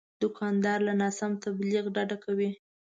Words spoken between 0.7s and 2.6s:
له ناسم تبلیغ ډډه کوي.